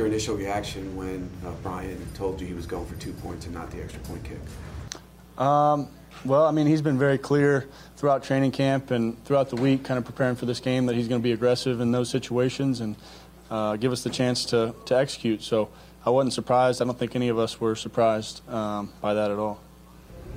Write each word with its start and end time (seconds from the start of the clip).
What 0.00 0.08
was 0.08 0.12
your 0.24 0.34
initial 0.34 0.36
reaction 0.36 0.96
when 0.96 1.28
uh, 1.44 1.50
Brian 1.62 2.00
told 2.14 2.40
you 2.40 2.46
he 2.46 2.54
was 2.54 2.64
going 2.64 2.86
for 2.86 2.94
two 2.94 3.12
points 3.12 3.44
and 3.44 3.54
not 3.54 3.70
the 3.70 3.82
extra 3.82 4.00
point 4.00 4.24
kick? 4.24 4.38
Um, 5.36 5.88
well, 6.24 6.46
I 6.46 6.52
mean, 6.52 6.66
he's 6.66 6.80
been 6.80 6.98
very 6.98 7.18
clear 7.18 7.68
throughout 7.98 8.24
training 8.24 8.52
camp 8.52 8.92
and 8.92 9.22
throughout 9.26 9.50
the 9.50 9.56
week, 9.56 9.84
kind 9.84 9.98
of 9.98 10.06
preparing 10.06 10.36
for 10.36 10.46
this 10.46 10.58
game, 10.58 10.86
that 10.86 10.96
he's 10.96 11.06
going 11.06 11.20
to 11.20 11.22
be 11.22 11.32
aggressive 11.32 11.82
in 11.82 11.92
those 11.92 12.08
situations 12.08 12.80
and 12.80 12.96
uh, 13.50 13.76
give 13.76 13.92
us 13.92 14.02
the 14.02 14.08
chance 14.08 14.46
to, 14.46 14.74
to 14.86 14.96
execute. 14.96 15.42
So 15.42 15.68
I 16.06 16.08
wasn't 16.08 16.32
surprised. 16.32 16.80
I 16.80 16.86
don't 16.86 16.98
think 16.98 17.14
any 17.14 17.28
of 17.28 17.38
us 17.38 17.60
were 17.60 17.74
surprised 17.74 18.40
um, 18.48 18.90
by 19.02 19.12
that 19.12 19.30
at 19.30 19.38
all. 19.38 19.60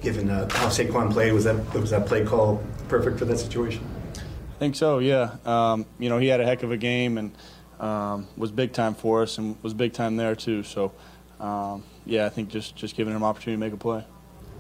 Given 0.01 0.29
uh, 0.29 0.49
how 0.51 0.67
Saquon 0.67 1.09
played, 1.09 1.31
was 1.31 1.45
that 1.45 1.73
was 1.73 1.91
that 1.91 2.05
play 2.05 2.25
call 2.25 2.61
perfect 2.89 3.17
for 3.17 3.23
that 3.23 3.37
situation? 3.37 3.87
I 4.17 4.59
think 4.59 4.75
so. 4.75 4.99
Yeah. 4.99 5.37
Um, 5.45 5.85
you 5.99 6.09
know, 6.09 6.17
he 6.17 6.27
had 6.27 6.41
a 6.41 6.45
heck 6.45 6.63
of 6.63 6.73
a 6.73 6.77
game 6.77 7.17
and 7.17 7.31
um, 7.79 8.27
was 8.37 8.51
big 8.51 8.73
time 8.73 8.95
for 8.95 9.21
us 9.21 9.37
and 9.37 9.57
was 9.63 9.73
big 9.73 9.93
time 9.93 10.17
there 10.17 10.35
too. 10.35 10.63
So, 10.63 10.91
um, 11.39 11.83
yeah, 12.05 12.25
I 12.25 12.29
think 12.29 12.49
just 12.49 12.75
just 12.75 12.95
giving 12.95 13.15
him 13.15 13.23
opportunity 13.23 13.57
to 13.57 13.65
make 13.65 13.73
a 13.73 13.77
play. 13.77 14.05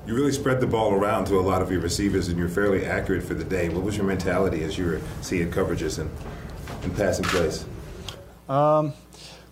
You 0.05 0.15
really 0.15 0.33
spread 0.33 0.59
the 0.59 0.67
ball 0.67 0.93
around 0.93 1.25
to 1.25 1.39
a 1.39 1.41
lot 1.41 1.61
of 1.61 1.71
your 1.71 1.79
receivers, 1.79 2.27
and 2.27 2.37
you're 2.37 2.49
fairly 2.49 2.85
accurate 2.85 3.23
for 3.23 3.35
the 3.35 3.45
day. 3.45 3.69
What 3.69 3.83
was 3.83 3.95
your 3.95 4.05
mentality 4.05 4.63
as 4.63 4.77
you 4.77 4.85
were 4.85 5.01
seeing 5.21 5.49
coverages 5.49 5.97
and, 5.97 6.11
and 6.81 6.93
passing 6.95 7.23
plays? 7.23 7.65
Um, 8.49 8.91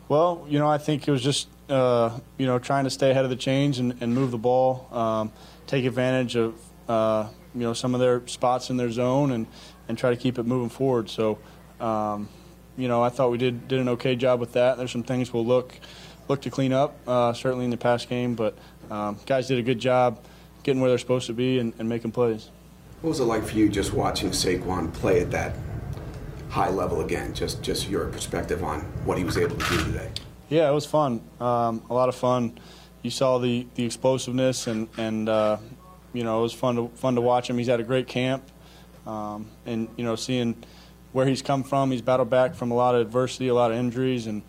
well, 0.09 0.45
you 0.49 0.59
know, 0.59 0.67
I 0.67 0.77
think 0.77 1.07
it 1.07 1.11
was 1.11 1.23
just 1.23 1.47
uh, 1.69 2.19
you 2.37 2.45
know 2.45 2.59
trying 2.59 2.83
to 2.83 2.89
stay 2.89 3.11
ahead 3.11 3.23
of 3.23 3.29
the 3.29 3.37
change 3.37 3.79
and, 3.79 3.95
and 4.01 4.13
move 4.13 4.31
the 4.31 4.37
ball, 4.37 4.89
um, 4.91 5.31
take 5.67 5.85
advantage 5.85 6.35
of 6.35 6.53
uh, 6.89 7.29
you 7.55 7.61
know 7.61 7.73
some 7.73 7.93
of 7.93 8.01
their 8.01 8.27
spots 8.27 8.69
in 8.69 8.75
their 8.75 8.91
zone, 8.91 9.31
and, 9.31 9.47
and 9.87 9.97
try 9.97 10.09
to 10.09 10.17
keep 10.17 10.37
it 10.37 10.43
moving 10.45 10.69
forward. 10.69 11.09
So, 11.09 11.39
um, 11.79 12.27
you 12.77 12.87
know, 12.87 13.03
I 13.03 13.09
thought 13.09 13.31
we 13.31 13.37
did 13.37 13.67
did 13.67 13.79
an 13.79 13.89
okay 13.89 14.15
job 14.15 14.39
with 14.39 14.53
that. 14.53 14.77
There's 14.77 14.91
some 14.91 15.03
things 15.03 15.33
we'll 15.33 15.45
look 15.45 15.73
look 16.27 16.41
to 16.41 16.49
clean 16.49 16.73
up, 16.73 16.95
uh, 17.07 17.33
certainly 17.33 17.65
in 17.65 17.71
the 17.71 17.77
past 17.77 18.09
game, 18.09 18.35
but 18.35 18.57
um, 18.89 19.17
guys 19.25 19.47
did 19.47 19.57
a 19.57 19.63
good 19.63 19.79
job 19.79 20.23
getting 20.63 20.81
where 20.81 20.89
they're 20.89 20.97
supposed 20.97 21.27
to 21.27 21.33
be 21.33 21.59
and, 21.59 21.73
and 21.79 21.89
making 21.89 22.11
plays. 22.11 22.49
What 23.01 23.09
was 23.09 23.19
it 23.19 23.25
like 23.25 23.43
for 23.43 23.55
you 23.55 23.67
just 23.67 23.93
watching 23.93 24.29
Saquon 24.29 24.93
play 24.93 25.21
at 25.21 25.31
that 25.31 25.55
high 26.49 26.69
level 26.69 27.01
again? 27.01 27.33
Just 27.33 27.63
just 27.63 27.89
your 27.89 28.07
perspective 28.07 28.63
on 28.63 28.81
what 29.05 29.17
he 29.17 29.23
was 29.23 29.37
able 29.37 29.57
to 29.57 29.69
do 29.69 29.83
today. 29.85 30.09
Yeah, 30.49 30.69
it 30.69 30.73
was 30.73 30.85
fun. 30.85 31.21
Um, 31.39 31.83
a 31.89 31.93
lot 31.93 32.09
of 32.09 32.15
fun. 32.15 32.59
You 33.01 33.09
saw 33.09 33.39
the, 33.39 33.65
the 33.75 33.85
explosiveness 33.85 34.67
and 34.67 34.87
and 34.97 35.27
uh, 35.27 35.57
you 36.13 36.23
know 36.23 36.39
it 36.39 36.43
was 36.43 36.53
fun 36.53 36.75
to 36.75 36.87
fun 36.95 37.15
to 37.15 37.21
watch 37.21 37.49
him. 37.49 37.57
He's 37.57 37.67
had 37.67 37.79
a 37.79 37.83
great 37.83 38.07
camp, 38.07 38.43
um, 39.07 39.47
and 39.65 39.87
you 39.97 40.05
know 40.05 40.15
seeing 40.15 40.63
where 41.13 41.25
he's 41.25 41.41
come 41.41 41.63
from. 41.63 41.91
He's 41.91 42.01
battled 42.01 42.29
back 42.29 42.55
from 42.55 42.71
a 42.71 42.75
lot 42.75 42.95
of 42.95 43.01
adversity, 43.01 43.47
a 43.47 43.53
lot 43.53 43.71
of 43.71 43.77
injuries, 43.77 44.27
and 44.27 44.41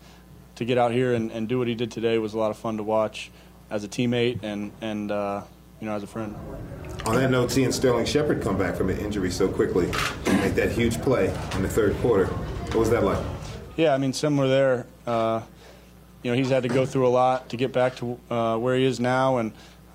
to 0.55 0.65
get 0.65 0.77
out 0.77 0.91
here 0.91 1.13
and, 1.13 1.31
and 1.31 1.47
do 1.47 1.57
what 1.57 1.67
he 1.67 1.75
did 1.75 1.91
today 1.91 2.17
was 2.17 2.33
a 2.33 2.37
lot 2.37 2.51
of 2.51 2.57
fun 2.57 2.77
to 2.77 2.83
watch 2.83 3.31
as 3.69 3.83
a 3.83 3.87
teammate 3.87 4.43
and 4.43 4.71
and 4.81 5.11
uh, 5.11 5.41
you 5.79 5.87
know 5.87 5.95
as 5.95 6.03
a 6.03 6.07
friend. 6.07 6.35
On 7.05 7.15
that 7.15 7.31
note, 7.31 7.51
seeing 7.51 7.71
Sterling 7.71 8.05
Shepard 8.05 8.41
come 8.41 8.57
back 8.57 8.75
from 8.75 8.89
an 8.89 8.97
injury 8.97 9.31
so 9.31 9.47
quickly 9.47 9.91
and 10.25 10.39
make 10.39 10.55
that 10.55 10.71
huge 10.71 11.01
play 11.01 11.27
in 11.55 11.61
the 11.61 11.69
third 11.69 11.95
quarter, 11.97 12.27
what 12.27 12.75
was 12.75 12.89
that 12.91 13.03
like? 13.03 13.23
Yeah, 13.75 13.93
I 13.93 13.97
mean, 13.97 14.13
similar 14.13 14.47
there. 14.47 14.85
Uh, 15.05 15.41
you 16.21 16.31
know, 16.31 16.37
he's 16.37 16.49
had 16.49 16.63
to 16.63 16.69
go 16.69 16.85
through 16.85 17.07
a 17.07 17.09
lot 17.09 17.49
to 17.49 17.57
get 17.57 17.73
back 17.73 17.97
to 17.97 18.17
uh, 18.29 18.57
where 18.57 18.77
he 18.77 18.85
is 18.85 18.99
now, 18.99 19.37
and 19.37 19.51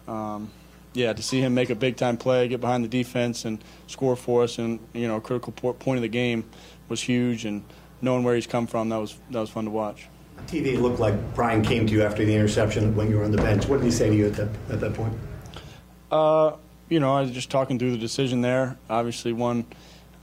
um, 0.06 0.50
yeah, 0.94 1.12
to 1.12 1.22
see 1.22 1.40
him 1.40 1.54
make 1.54 1.70
a 1.70 1.74
big 1.74 1.96
time 1.96 2.16
play, 2.16 2.48
get 2.48 2.60
behind 2.60 2.84
the 2.84 2.88
defense, 2.88 3.44
and 3.44 3.62
score 3.86 4.16
for 4.16 4.42
us, 4.42 4.58
and 4.58 4.80
you 4.92 5.06
know, 5.06 5.16
a 5.16 5.20
critical 5.20 5.52
point 5.52 5.98
of 5.98 6.02
the 6.02 6.08
game 6.08 6.44
was 6.88 7.00
huge, 7.00 7.44
and 7.44 7.64
knowing 8.00 8.24
where 8.24 8.34
he's 8.34 8.46
come 8.46 8.66
from, 8.66 8.88
that 8.88 8.98
was 8.98 9.16
that 9.30 9.40
was 9.40 9.50
fun 9.50 9.64
to 9.64 9.70
watch. 9.70 10.08
TV 10.46 10.80
looked 10.80 11.00
like 11.00 11.34
Brian 11.34 11.62
came 11.62 11.86
to 11.86 11.92
you 11.92 12.02
after 12.02 12.24
the 12.24 12.34
interception 12.34 12.94
when 12.96 13.10
you 13.10 13.18
were 13.18 13.24
on 13.24 13.32
the 13.32 13.38
bench. 13.38 13.66
What 13.66 13.78
did 13.78 13.86
he 13.86 13.90
say 13.90 14.08
to 14.08 14.16
you 14.16 14.26
at 14.26 14.34
that 14.34 14.48
at 14.70 14.80
that 14.80 14.94
point? 14.94 15.14
Uh, 16.10 16.52
you 16.88 17.00
know, 17.00 17.14
I 17.14 17.22
was 17.22 17.32
just 17.32 17.50
talking 17.50 17.78
through 17.78 17.92
the 17.92 17.98
decision 17.98 18.40
there. 18.40 18.78
Obviously, 18.88 19.32
one 19.32 19.66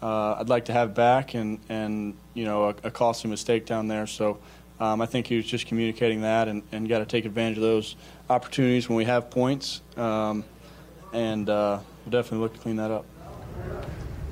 uh, 0.02 0.36
I'd 0.40 0.50
like 0.50 0.66
to 0.66 0.74
have 0.74 0.94
back, 0.94 1.34
and 1.34 1.60
and 1.70 2.16
you 2.34 2.46
know, 2.46 2.66
a, 2.66 2.76
a 2.84 2.92
costly 2.92 3.30
mistake 3.30 3.66
down 3.66 3.88
there. 3.88 4.08
So 4.08 4.40
um, 4.80 5.02
I 5.02 5.06
think 5.06 5.28
he 5.28 5.38
was 5.38 5.46
just 5.46 5.68
communicating 5.68 6.22
that, 6.22 6.48
and, 6.48 6.64
and 6.72 6.88
got 6.90 7.00
to 7.00 7.06
take 7.06 7.26
advantage 7.26 7.58
of 7.58 7.64
those 7.64 7.96
opportunities 8.30 8.90
when 8.90 8.98
we 8.98 9.06
have 9.06 9.30
points, 9.30 9.82
um, 9.98 10.44
and 11.16 11.50
uh, 11.50 11.80
we'll 12.04 12.12
definitely 12.12 12.40
look 12.40 12.54
to 12.54 12.60
clean 12.60 12.76
that 12.76 12.92
up. 12.92 13.06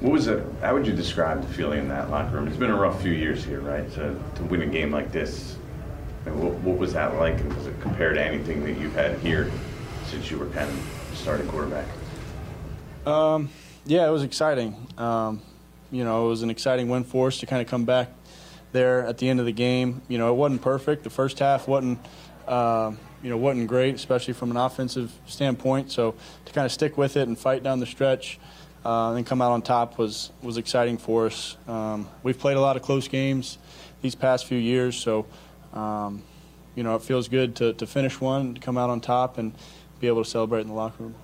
What 0.02 0.12
was 0.12 0.28
it? 0.28 0.46
How 0.62 0.74
would 0.74 0.86
you 0.86 0.94
describe 0.94 1.42
the 1.42 1.54
feeling 1.54 1.80
in 1.80 1.88
that 1.88 2.10
locker 2.10 2.36
room? 2.36 2.48
It's 2.48 2.58
been 2.58 2.72
a 2.72 2.76
rough 2.76 3.02
few 3.02 3.14
years 3.14 3.44
here, 3.44 3.62
right? 3.62 3.90
To 3.94 4.20
to 4.36 4.44
win 4.44 4.62
a 4.62 4.68
game 4.68 4.92
like 4.92 5.12
this, 5.14 5.56
I 6.26 6.30
mean, 6.30 6.44
what, 6.44 6.54
what 6.56 6.78
was 6.78 6.94
that 6.94 7.16
like? 7.16 7.40
And 7.40 7.54
was 7.54 7.68
it 7.68 7.80
compared 7.80 8.16
to 8.16 8.24
anything 8.24 8.66
that 8.66 8.78
you've 8.78 8.94
had 8.94 9.18
here 9.20 9.50
since 10.08 10.30
you 10.30 10.38
were 10.38 10.48
kind 10.48 10.70
of 10.70 11.12
starting 11.14 11.48
quarterback? 11.48 11.86
Um, 13.06 13.50
yeah, 13.86 14.06
it 14.08 14.12
was 14.12 14.24
exciting. 14.24 14.88
Um, 14.98 15.42
you 15.90 16.04
know, 16.04 16.26
it 16.26 16.30
was 16.30 16.42
an 16.42 16.50
exciting 16.50 16.90
win 16.90 17.06
for 17.06 17.28
us 17.28 17.40
to 17.40 17.46
kind 17.46 17.62
of 17.62 17.68
come 17.70 17.86
back 17.86 18.10
there 18.74 19.06
at 19.06 19.20
the 19.20 19.30
end 19.30 19.40
of 19.40 19.46
the 19.46 19.52
game. 19.54 20.02
You 20.10 20.18
know, 20.18 20.34
it 20.34 20.36
wasn't 20.36 20.62
perfect. 20.62 21.04
The 21.04 21.10
first 21.10 21.40
half 21.40 21.68
wasn't, 21.68 22.00
uh, 22.46 22.92
you 23.24 23.30
know, 23.30 23.38
wasn't 23.38 23.68
great, 23.68 23.96
especially 23.96 24.34
from 24.34 24.52
an 24.52 24.58
offensive 24.58 25.12
standpoint. 25.26 25.92
So 25.92 26.14
to 26.46 26.54
kind 26.54 26.66
of 26.66 26.72
stick 26.72 26.98
with 26.98 27.18
it 27.18 27.28
and 27.28 27.40
fight 27.40 27.64
down 27.64 27.80
the 27.80 27.86
stretch, 27.86 28.38
uh, 28.86 29.08
and 29.08 29.18
then 29.18 29.24
come 29.24 29.42
out 29.42 29.52
on 29.52 29.62
top 29.62 29.98
was 29.98 30.32
was 30.42 30.58
exciting 30.58 30.98
for 30.98 31.26
us. 31.26 31.56
Um, 31.68 32.08
we've 32.22 32.38
played 32.38 32.58
a 32.58 32.62
lot 32.62 32.76
of 32.76 32.82
close 32.82 33.08
games 33.08 33.58
these 34.02 34.14
past 34.14 34.46
few 34.46 34.58
years, 34.58 34.98
so 34.98 35.26
um, 35.74 36.22
you 36.76 36.84
know, 36.84 36.96
it 36.96 37.02
feels 37.02 37.28
good 37.28 37.56
to, 37.58 37.74
to 37.74 37.88
finish 37.88 38.20
one, 38.20 38.56
to 38.56 38.60
come 38.60 38.78
out 38.78 38.90
on 38.90 39.00
top, 39.00 39.38
and 39.38 39.54
be 40.00 40.08
able 40.08 40.24
to 40.24 40.30
celebrate 40.30 40.62
in 40.62 40.68
the 40.68 40.74
locker 40.74 41.04
room. 41.04 41.16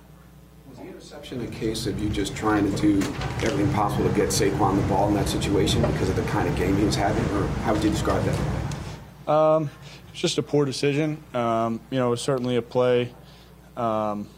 Was 0.68 0.78
the 0.78 0.84
interception 0.84 1.42
a 1.42 1.46
case 1.48 1.86
of 1.86 2.00
you 2.00 2.08
just 2.08 2.36
trying 2.36 2.70
to 2.70 2.80
do 2.80 2.96
everything 3.42 3.72
possible 3.72 4.08
to 4.08 4.14
get 4.14 4.28
Saquon 4.28 4.80
the 4.80 4.88
ball 4.88 5.08
in 5.08 5.14
that 5.14 5.28
situation 5.28 5.82
because 5.82 6.08
of 6.08 6.16
the 6.16 6.22
kind 6.22 6.48
of 6.48 6.56
game 6.56 6.76
he 6.76 6.84
was 6.84 6.96
having, 6.96 7.24
or 7.36 7.46
how 7.64 7.74
would 7.74 7.82
you 7.82 7.90
describe 7.90 8.22
that? 8.24 8.59
Um, 9.30 9.70
it's 10.10 10.20
just 10.20 10.38
a 10.38 10.42
poor 10.42 10.64
decision. 10.64 11.22
Um, 11.34 11.80
you 11.90 11.98
know, 11.98 12.16
certainly 12.16 12.56
a 12.56 12.62
play, 12.62 13.14
um, 13.76 14.28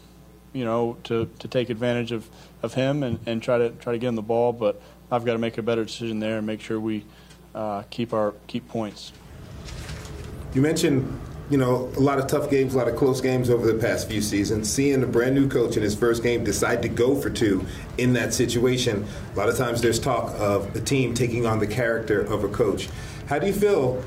you 0.53 0.65
know, 0.65 0.97
to, 1.05 1.27
to 1.39 1.47
take 1.47 1.71
advantage 1.71 2.11
of, 2.11 2.29
of 2.61 2.75
him 2.75 3.01
and, 3.01 3.19
and 3.25 3.41
try 3.41 3.57
to 3.57 3.71
try 3.71 3.93
to 3.93 3.97
get 3.97 4.07
him 4.07 4.15
the 4.15 4.21
ball. 4.21 4.53
But 4.53 4.79
I've 5.11 5.25
got 5.25 5.33
to 5.33 5.39
make 5.39 5.57
a 5.57 5.63
better 5.63 5.83
decision 5.83 6.19
there 6.19 6.37
and 6.37 6.45
make 6.45 6.61
sure 6.61 6.79
we 6.79 7.05
uh, 7.55 7.83
keep 7.89 8.13
our 8.13 8.35
keep 8.45 8.67
points. 8.67 9.11
You 10.53 10.61
mentioned, 10.61 11.19
you 11.49 11.57
know, 11.57 11.91
a 11.97 11.99
lot 11.99 12.19
of 12.19 12.27
tough 12.27 12.51
games, 12.51 12.75
a 12.75 12.77
lot 12.77 12.87
of 12.87 12.95
close 12.95 13.19
games 13.19 13.49
over 13.49 13.65
the 13.65 13.79
past 13.79 14.07
few 14.07 14.21
seasons. 14.21 14.71
Seeing 14.71 15.01
a 15.01 15.07
brand 15.07 15.33
new 15.33 15.49
coach 15.49 15.75
in 15.75 15.81
his 15.81 15.95
first 15.95 16.21
game 16.21 16.43
decide 16.43 16.83
to 16.83 16.87
go 16.87 17.19
for 17.19 17.31
two 17.31 17.65
in 17.97 18.13
that 18.13 18.35
situation, 18.35 19.07
a 19.33 19.37
lot 19.37 19.49
of 19.49 19.57
times 19.57 19.81
there's 19.81 19.97
talk 19.97 20.31
of 20.39 20.75
a 20.75 20.79
team 20.79 21.15
taking 21.15 21.47
on 21.47 21.57
the 21.57 21.65
character 21.65 22.21
of 22.21 22.43
a 22.43 22.47
coach. 22.47 22.89
How 23.25 23.39
do 23.39 23.47
you 23.47 23.53
feel 23.53 24.03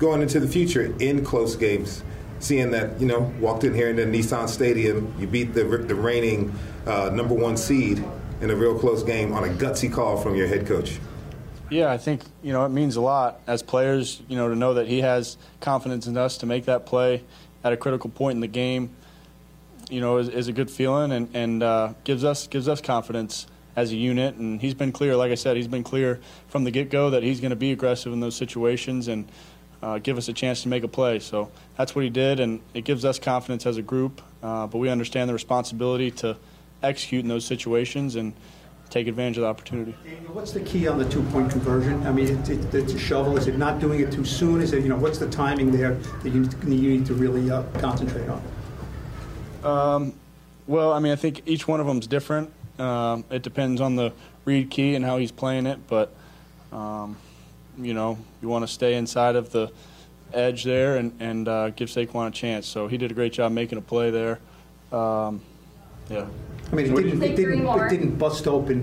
going 0.00 0.22
into 0.22 0.40
the 0.40 0.48
future 0.48 0.92
in 0.98 1.24
close 1.24 1.54
games? 1.54 2.02
Seeing 2.40 2.70
that, 2.72 2.98
you 2.98 3.06
know, 3.06 3.32
walked 3.38 3.64
in 3.64 3.74
here 3.74 3.90
in 3.90 3.96
the 3.96 4.04
Nissan 4.04 4.48
Stadium, 4.48 5.14
you 5.18 5.26
beat 5.26 5.52
the, 5.52 5.62
the 5.62 5.94
reigning 5.94 6.52
uh, 6.86 7.10
number 7.12 7.34
one 7.34 7.56
seed 7.56 8.02
in 8.40 8.50
a 8.50 8.56
real 8.56 8.76
close 8.78 9.02
game 9.02 9.32
on 9.34 9.44
a 9.44 9.48
gutsy 9.48 9.92
call 9.92 10.16
from 10.16 10.34
your 10.34 10.46
head 10.46 10.66
coach. 10.66 10.98
Yeah, 11.68 11.92
I 11.92 11.98
think 11.98 12.22
you 12.42 12.52
know 12.52 12.64
it 12.64 12.70
means 12.70 12.96
a 12.96 13.00
lot 13.00 13.40
as 13.46 13.62
players. 13.62 14.22
You 14.26 14.36
know 14.36 14.48
to 14.48 14.56
know 14.56 14.74
that 14.74 14.88
he 14.88 15.02
has 15.02 15.36
confidence 15.60 16.08
in 16.08 16.16
us 16.16 16.38
to 16.38 16.46
make 16.46 16.64
that 16.64 16.84
play 16.84 17.22
at 17.62 17.72
a 17.72 17.76
critical 17.76 18.10
point 18.10 18.34
in 18.34 18.40
the 18.40 18.48
game. 18.48 18.90
You 19.88 20.00
know 20.00 20.16
is, 20.16 20.28
is 20.30 20.48
a 20.48 20.52
good 20.52 20.68
feeling 20.68 21.12
and 21.12 21.28
and 21.32 21.62
uh, 21.62 21.92
gives 22.02 22.24
us 22.24 22.48
gives 22.48 22.66
us 22.66 22.80
confidence 22.80 23.46
as 23.76 23.92
a 23.92 23.96
unit. 23.96 24.34
And 24.34 24.60
he's 24.60 24.74
been 24.74 24.90
clear, 24.90 25.14
like 25.14 25.30
I 25.30 25.36
said, 25.36 25.56
he's 25.56 25.68
been 25.68 25.84
clear 25.84 26.20
from 26.48 26.64
the 26.64 26.72
get 26.72 26.90
go 26.90 27.10
that 27.10 27.22
he's 27.22 27.40
going 27.40 27.50
to 27.50 27.56
be 27.56 27.70
aggressive 27.70 28.12
in 28.12 28.18
those 28.18 28.34
situations 28.34 29.06
and 29.06 29.30
uh, 29.82 29.98
give 29.98 30.18
us 30.18 30.28
a 30.28 30.32
chance 30.32 30.62
to 30.62 30.68
make 30.68 30.84
a 30.84 30.88
play. 30.88 31.18
So 31.18 31.50
that's 31.76 31.94
what 31.94 32.04
he 32.04 32.10
did, 32.10 32.40
and 32.40 32.60
it 32.74 32.84
gives 32.84 33.04
us 33.04 33.18
confidence 33.18 33.66
as 33.66 33.76
a 33.76 33.82
group. 33.82 34.20
Uh, 34.42 34.66
but 34.66 34.78
we 34.78 34.88
understand 34.88 35.28
the 35.28 35.34
responsibility 35.34 36.10
to 36.10 36.36
execute 36.82 37.22
in 37.22 37.28
those 37.28 37.44
situations 37.44 38.16
and 38.16 38.32
take 38.88 39.06
advantage 39.06 39.38
of 39.38 39.42
the 39.42 39.48
opportunity. 39.48 39.94
Daniel, 40.04 40.32
what's 40.32 40.52
the 40.52 40.60
key 40.60 40.88
on 40.88 40.98
the 40.98 41.08
two-point 41.08 41.50
conversion? 41.50 42.04
I 42.06 42.12
mean, 42.12 42.26
it, 42.26 42.48
it, 42.48 42.74
it's 42.74 42.92
a 42.92 42.98
shovel. 42.98 43.36
Is 43.36 43.46
it 43.46 43.56
not 43.56 43.78
doing 43.78 44.00
it 44.00 44.10
too 44.10 44.24
soon? 44.24 44.60
Is 44.60 44.72
it, 44.72 44.82
you 44.82 44.88
know, 44.88 44.96
what's 44.96 45.18
the 45.18 45.30
timing 45.30 45.70
there 45.70 45.94
that 45.94 46.30
you, 46.30 46.48
you 46.66 46.90
need 46.98 47.06
to 47.06 47.14
really 47.14 47.50
uh, 47.50 47.62
concentrate 47.78 48.28
on? 48.28 48.42
Um, 49.62 50.14
well, 50.66 50.92
I 50.92 50.98
mean, 50.98 51.12
I 51.12 51.16
think 51.16 51.42
each 51.46 51.68
one 51.68 51.80
of 51.80 51.86
them 51.86 51.98
is 51.98 52.06
different. 52.06 52.52
Um, 52.78 53.24
it 53.30 53.42
depends 53.42 53.80
on 53.80 53.96
the 53.96 54.12
read 54.44 54.70
key 54.70 54.94
and 54.94 55.04
how 55.04 55.18
he's 55.18 55.30
playing 55.30 55.66
it, 55.66 55.78
but 55.86 56.12
um, 56.72 57.16
you 57.84 57.94
know, 57.94 58.18
you 58.42 58.48
want 58.48 58.66
to 58.66 58.72
stay 58.72 58.94
inside 58.94 59.36
of 59.36 59.50
the 59.50 59.70
edge 60.32 60.64
there 60.64 60.96
and, 60.96 61.12
and 61.20 61.48
uh, 61.48 61.70
give 61.70 61.88
Saquon 61.88 62.28
a 62.28 62.30
chance. 62.30 62.66
So 62.66 62.88
he 62.88 62.96
did 62.96 63.10
a 63.10 63.14
great 63.14 63.32
job 63.32 63.52
making 63.52 63.78
a 63.78 63.82
play 63.82 64.10
there. 64.10 64.38
Um, 64.92 65.40
yeah. 66.08 66.26
I 66.70 66.74
mean, 66.74 66.86
it 66.86 66.94
didn't, 66.94 67.22
it 67.22 67.36
didn't, 67.36 67.66
it 67.66 67.88
didn't 67.88 68.16
bust 68.16 68.46
open. 68.46 68.80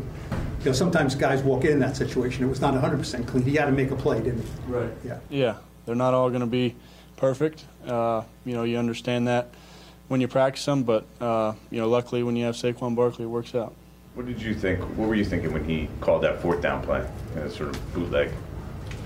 You 0.59 0.65
know, 0.65 0.71
sometimes 0.73 1.15
guys 1.15 1.41
walk 1.43 1.65
in 1.65 1.79
that 1.79 1.95
situation. 1.95 2.43
It 2.43 2.47
was 2.47 2.61
not 2.61 2.73
100% 2.73 3.27
clean. 3.27 3.43
He 3.43 3.55
had 3.55 3.65
to 3.65 3.71
make 3.71 3.91
a 3.91 3.95
play, 3.95 4.21
didn't 4.21 4.41
he? 4.41 4.49
Right. 4.71 4.91
Yeah. 5.05 5.19
Yeah. 5.29 5.55
They're 5.85 5.95
not 5.95 6.13
all 6.13 6.29
going 6.29 6.41
to 6.41 6.47
be 6.47 6.75
perfect. 7.15 7.65
Uh, 7.85 8.23
you 8.43 8.53
know, 8.53 8.63
you 8.63 8.77
understand 8.77 9.27
that 9.27 9.53
when 10.07 10.19
you 10.21 10.27
practice 10.27 10.65
them, 10.65 10.83
but, 10.83 11.05
uh, 11.21 11.53
you 11.69 11.79
know, 11.79 11.87
luckily 11.87 12.23
when 12.23 12.35
you 12.35 12.45
have 12.45 12.55
Saquon 12.55 12.95
Barkley, 12.95 13.25
it 13.25 13.29
works 13.29 13.55
out. 13.55 13.73
What 14.15 14.25
did 14.25 14.41
you 14.41 14.55
think? 14.55 14.79
What 14.97 15.07
were 15.07 15.15
you 15.15 15.25
thinking 15.25 15.53
when 15.53 15.63
he 15.63 15.87
called 16.01 16.23
that 16.23 16.41
fourth 16.41 16.61
down 16.61 16.81
play? 16.83 17.07
That 17.35 17.51
sort 17.51 17.69
of 17.69 17.93
bootleg 17.93 18.31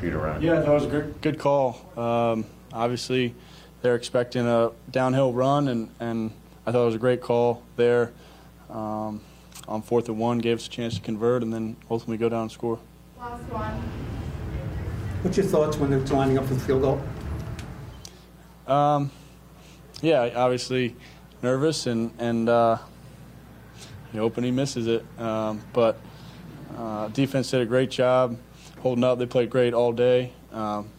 for 0.02 0.08
you 0.08 0.12
to 0.12 0.18
run. 0.18 0.42
Yeah, 0.42 0.60
that 0.60 0.68
was 0.68 0.84
a 0.84 0.88
good, 0.88 1.22
good 1.22 1.38
call. 1.38 1.80
Um, 1.96 2.46
obviously, 2.74 3.36
they're 3.84 3.96
expecting 3.96 4.48
a 4.48 4.72
downhill 4.90 5.32
run, 5.32 5.68
and, 5.68 5.90
and 6.00 6.32
I 6.66 6.72
thought 6.72 6.82
it 6.82 6.86
was 6.88 6.96
a 6.96 7.00
great 7.00 7.22
call 7.22 7.62
there. 7.76 8.12
Um, 8.70 9.22
on 9.68 9.84
fourth 9.84 10.10
and 10.10 10.18
one, 10.18 10.40
gave 10.40 10.58
us 10.58 10.66
a 10.66 10.70
chance 10.70 10.96
to 10.96 11.02
convert, 11.02 11.44
and 11.44 11.54
then 11.54 11.78
ultimately 11.90 12.18
go 12.18 12.30
down 12.30 12.42
and 12.42 12.52
score. 12.52 12.80
Last 13.20 13.44
one. 13.44 13.74
What's 15.22 15.38
your 15.38 15.46
thoughts 15.46 15.78
when 15.78 15.92
they're 15.92 16.00
lining 16.00 16.40
up 16.40 16.46
for 16.46 16.56
the 16.56 16.60
field 16.60 16.82
goal? 16.82 17.02
Um, 18.66 19.12
yeah, 20.02 20.32
obviously 20.36 20.96
nervous, 21.44 21.86
and 21.86 22.12
and 22.18 22.50
uh, 22.50 22.80
you 24.14 24.20
hope 24.20 24.40
he 24.40 24.50
misses 24.50 24.88
it. 24.88 25.06
Um, 25.20 25.62
but 25.74 26.00
uh, 26.76 27.10
defense 27.10 27.52
did 27.52 27.62
a 27.62 27.66
great 27.68 27.92
job 27.92 28.36
holding 28.82 29.04
up. 29.04 29.20
They 29.20 29.26
played 29.26 29.50
great 29.50 29.74
all 29.74 29.94
day. 29.94 30.34
Um, 30.52 30.90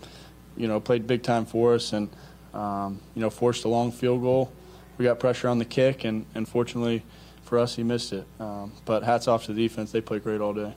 you 0.56 0.68
know, 0.68 0.80
played 0.80 1.06
big 1.06 1.22
time 1.22 1.44
for 1.44 1.74
us, 1.74 1.92
and 1.92 2.10
um, 2.54 3.00
you 3.14 3.20
know, 3.20 3.30
forced 3.30 3.64
a 3.64 3.68
long 3.68 3.92
field 3.92 4.22
goal. 4.22 4.52
We 4.98 5.04
got 5.04 5.18
pressure 5.18 5.48
on 5.48 5.58
the 5.58 5.64
kick, 5.64 6.04
and, 6.04 6.26
and 6.34 6.48
fortunately 6.48 7.04
for 7.44 7.58
us, 7.58 7.76
he 7.76 7.82
missed 7.82 8.12
it. 8.12 8.26
Um, 8.38 8.72
but 8.84 9.02
hats 9.02 9.28
off 9.28 9.44
to 9.46 9.52
the 9.52 9.62
defense; 9.62 9.92
they 9.92 10.00
played 10.00 10.22
great 10.22 10.40
all 10.40 10.54
day. 10.54 10.74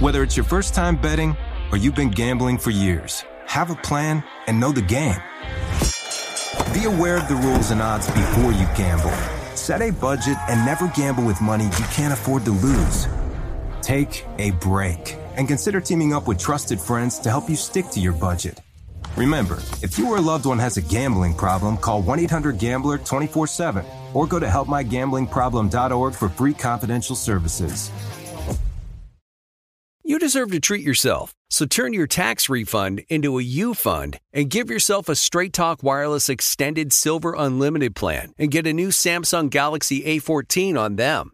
Whether 0.00 0.22
it's 0.22 0.36
your 0.36 0.44
first 0.44 0.74
time 0.74 0.96
betting 0.96 1.36
or 1.70 1.78
you've 1.78 1.94
been 1.94 2.10
gambling 2.10 2.58
for 2.58 2.70
years, 2.70 3.24
have 3.46 3.70
a 3.70 3.76
plan 3.76 4.22
and 4.46 4.58
know 4.58 4.72
the 4.72 4.82
game. 4.82 5.20
Be 6.72 6.84
aware 6.84 7.16
of 7.16 7.28
the 7.28 7.36
rules 7.36 7.70
and 7.70 7.80
odds 7.80 8.06
before 8.08 8.52
you 8.52 8.66
gamble. 8.76 9.12
Set 9.54 9.80
a 9.80 9.92
budget 9.92 10.36
and 10.48 10.64
never 10.66 10.88
gamble 10.88 11.24
with 11.24 11.40
money 11.40 11.64
you 11.64 11.84
can't 11.92 12.12
afford 12.12 12.44
to 12.44 12.50
lose. 12.50 13.06
Take 13.80 14.26
a 14.38 14.50
break 14.52 15.16
and 15.36 15.48
consider 15.48 15.80
teaming 15.80 16.12
up 16.12 16.26
with 16.26 16.38
trusted 16.38 16.80
friends 16.80 17.18
to 17.20 17.30
help 17.30 17.48
you 17.48 17.56
stick 17.56 17.88
to 17.90 18.00
your 18.00 18.12
budget. 18.12 18.60
Remember, 19.16 19.58
if 19.82 19.98
you 19.98 20.10
or 20.10 20.16
a 20.16 20.20
loved 20.20 20.46
one 20.46 20.58
has 20.58 20.76
a 20.76 20.82
gambling 20.82 21.34
problem, 21.34 21.76
call 21.76 22.02
1 22.02 22.18
800 22.20 22.58
Gambler 22.58 22.98
24 22.98 23.46
7 23.46 23.84
or 24.12 24.26
go 24.26 24.38
to 24.38 24.46
helpmygamblingproblem.org 24.46 26.14
for 26.14 26.28
free 26.28 26.54
confidential 26.54 27.16
services. 27.16 27.90
You 30.06 30.18
deserve 30.18 30.50
to 30.52 30.60
treat 30.60 30.84
yourself, 30.84 31.34
so 31.48 31.64
turn 31.64 31.94
your 31.94 32.06
tax 32.06 32.50
refund 32.50 33.02
into 33.08 33.38
a 33.38 33.42
U 33.42 33.72
fund 33.72 34.18
and 34.34 34.50
give 34.50 34.68
yourself 34.68 35.08
a 35.08 35.16
Straight 35.16 35.54
Talk 35.54 35.82
Wireless 35.82 36.28
Extended 36.28 36.92
Silver 36.92 37.34
Unlimited 37.34 37.96
plan 37.96 38.34
and 38.36 38.50
get 38.50 38.66
a 38.66 38.74
new 38.74 38.88
Samsung 38.88 39.48
Galaxy 39.48 40.02
A14 40.02 40.78
on 40.78 40.96
them. 40.96 41.33